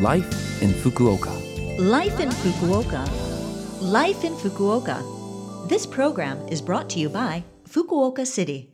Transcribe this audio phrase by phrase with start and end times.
[0.00, 1.30] Life in Fukuoka.
[1.78, 3.08] Life in Fukuoka.
[3.80, 5.68] Life in Fukuoka.
[5.68, 8.68] This program is brought to you by Fukuoka City.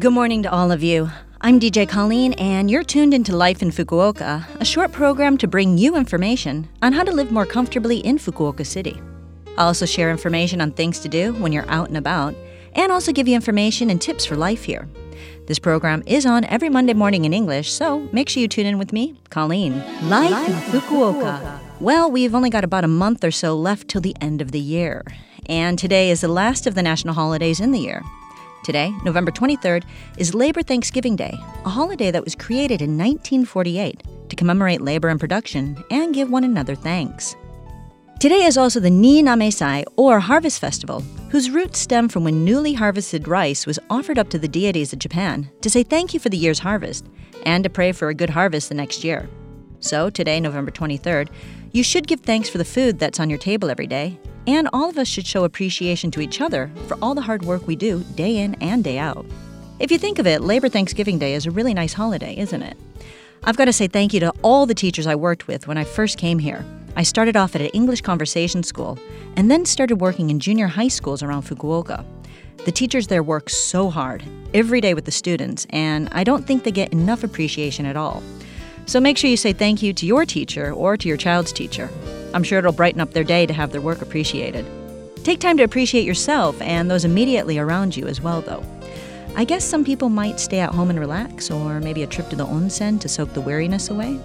[0.00, 1.08] Good morning to all of you.
[1.40, 5.78] I'm DJ Colleen, and you're tuned into Life in Fukuoka, a short program to bring
[5.78, 9.00] you information on how to live more comfortably in Fukuoka City.
[9.56, 12.34] I'll also share information on things to do when you're out and about,
[12.74, 14.88] and also give you information and tips for life here.
[15.46, 18.78] This program is on every Monday morning in English, so make sure you tune in
[18.78, 19.78] with me, Colleen.
[20.08, 21.38] Life, Life in Fukuoka.
[21.40, 21.60] Fukuoka.
[21.80, 24.60] Well, we've only got about a month or so left till the end of the
[24.60, 25.04] year,
[25.46, 28.02] and today is the last of the national holidays in the year.
[28.64, 29.82] Today, November 23rd,
[30.16, 35.18] is Labor Thanksgiving Day, a holiday that was created in 1948 to commemorate labor and
[35.18, 37.34] production and give one another thanks.
[38.22, 43.26] Today is also the Niinamesai, or Harvest Festival, whose roots stem from when newly harvested
[43.26, 46.36] rice was offered up to the deities of Japan to say thank you for the
[46.36, 47.04] year's harvest
[47.44, 49.28] and to pray for a good harvest the next year.
[49.80, 51.30] So, today, November 23rd,
[51.72, 54.16] you should give thanks for the food that's on your table every day,
[54.46, 57.66] and all of us should show appreciation to each other for all the hard work
[57.66, 59.26] we do day in and day out.
[59.80, 62.76] If you think of it, Labor Thanksgiving Day is a really nice holiday, isn't it?
[63.42, 65.82] I've got to say thank you to all the teachers I worked with when I
[65.82, 66.64] first came here.
[66.94, 68.98] I started off at an English conversation school
[69.36, 72.04] and then started working in junior high schools around Fukuoka.
[72.64, 76.64] The teachers there work so hard, every day with the students, and I don't think
[76.64, 78.22] they get enough appreciation at all.
[78.86, 81.88] So make sure you say thank you to your teacher or to your child's teacher.
[82.34, 84.66] I'm sure it'll brighten up their day to have their work appreciated.
[85.24, 88.64] Take time to appreciate yourself and those immediately around you as well, though.
[89.34, 92.36] I guess some people might stay at home and relax, or maybe a trip to
[92.36, 94.20] the onsen to soak the weariness away.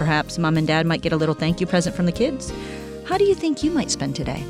[0.00, 2.50] Perhaps mom and dad might get a little thank you present from the kids.
[3.04, 4.42] How do you think you might spend today?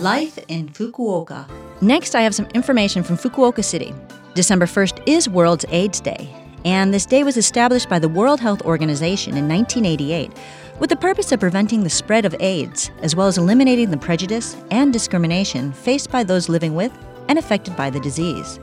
[0.00, 1.48] Life in Fukuoka.
[1.80, 3.94] Next, I have some information from Fukuoka City.
[4.34, 6.28] December 1st is World's AIDS Day,
[6.64, 10.32] and this day was established by the World Health Organization in 1988
[10.80, 14.56] with the purpose of preventing the spread of AIDS, as well as eliminating the prejudice
[14.72, 16.90] and discrimination faced by those living with
[17.28, 18.58] and affected by the disease.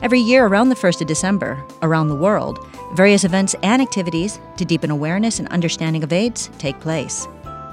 [0.00, 2.64] Every year around the 1st of December, around the world,
[2.94, 7.26] various events and activities to deepen awareness and understanding of AIDS take place.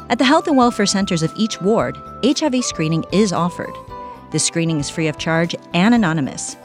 [0.09, 3.73] At the health and welfare centers of each ward, HIV screening is offered.
[4.31, 6.57] This screening is free of charge and anonymous.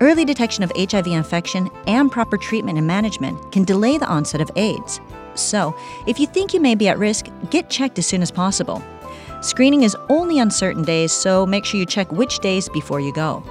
[0.00, 4.50] Early detection of HIV infection and proper treatment and management can delay the onset of
[4.56, 4.98] AIDS.
[5.34, 8.82] So, if you think you may be at risk, get checked as soon as possible.
[9.42, 13.12] Screening is only on certain days, so make sure you check which days before you
[13.12, 13.42] go.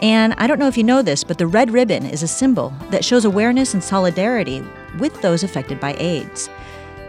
[0.00, 2.72] And I don't know if you know this, but the red ribbon is a symbol
[2.90, 4.62] that shows awareness and solidarity
[4.98, 6.48] with those affected by AIDS.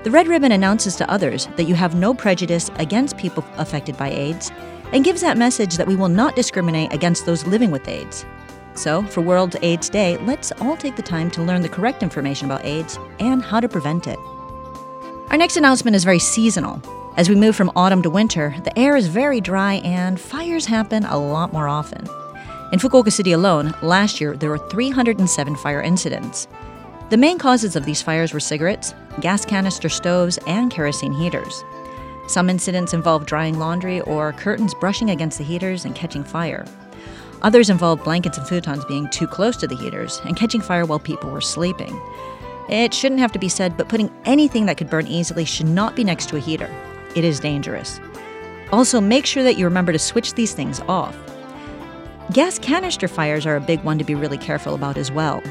[0.04, 4.10] The red ribbon announces to others that you have no prejudice against people affected by
[4.10, 4.52] AIDS
[4.92, 8.26] and gives that message that we will not discriminate against those living with AIDS.
[8.74, 12.46] So, for World AIDS Day, let's all take the time to learn the correct information
[12.50, 14.18] about AIDS and how to prevent it.
[15.30, 16.82] Our next announcement is very seasonal.
[17.18, 21.04] As we move from autumn to winter, the air is very dry and fires happen
[21.04, 22.08] a lot more often.
[22.72, 26.48] In Fukuoka City alone, last year there were 307 fire incidents.
[27.10, 31.64] The main causes of these fires were cigarettes, gas canister stoves, and kerosene heaters.
[32.28, 36.64] Some incidents involved drying laundry or curtains brushing against the heaters and catching fire.
[37.42, 41.00] Others involved blankets and futons being too close to the heaters and catching fire while
[41.00, 42.00] people were sleeping.
[42.70, 45.96] It shouldn't have to be said, but putting anything that could burn easily should not
[45.96, 46.70] be next to a heater.
[47.16, 48.00] It is dangerous.
[48.72, 51.18] Also, make sure that you remember to switch these things off.
[52.32, 55.42] Gas canister fires are a big one to be really careful about as well.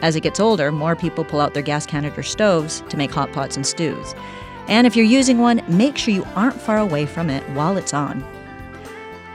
[0.00, 3.32] As it gets older, more people pull out their gas canister stoves to make hot
[3.32, 4.14] pots and stews.
[4.68, 7.92] And if you're using one, make sure you aren't far away from it while it's
[7.92, 8.24] on.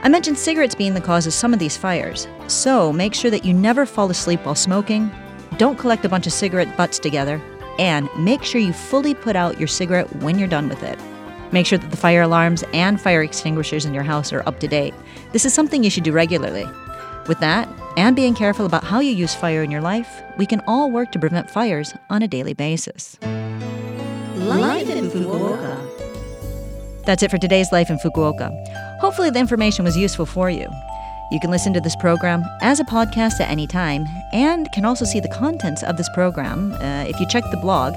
[0.04, 3.44] I mentioned cigarettes being the cause of some of these fires, so make sure that
[3.44, 5.10] you never fall asleep while smoking,
[5.58, 7.42] don't collect a bunch of cigarette butts together,
[7.78, 10.98] and make sure you fully put out your cigarette when you're done with it.
[11.52, 14.66] Make sure that the fire alarms and fire extinguishers in your house are up to
[14.66, 14.94] date.
[15.32, 16.66] This is something you should do regularly.
[17.28, 20.60] With that, and being careful about how you use fire in your life, we can
[20.66, 23.18] all work to prevent fires on a daily basis.
[24.36, 27.04] Life in Fukuoka.
[27.04, 28.50] That's it for today's Life in Fukuoka.
[29.00, 30.68] Hopefully, the information was useful for you.
[31.32, 35.04] You can listen to this program as a podcast at any time and can also
[35.04, 37.94] see the contents of this program uh, if you check the blog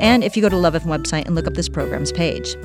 [0.00, 2.56] and if you go to Love FM website and look up this program's page.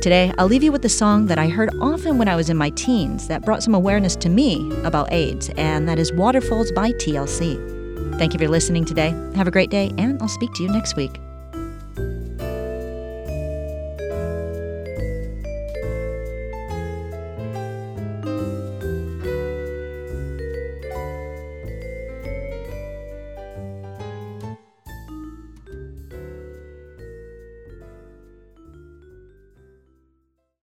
[0.00, 2.56] Today, I'll leave you with a song that I heard often when I was in
[2.56, 6.92] my teens that brought some awareness to me about AIDS, and that is Waterfalls by
[6.92, 8.18] TLC.
[8.18, 9.10] Thank you for listening today.
[9.34, 11.20] Have a great day, and I'll speak to you next week.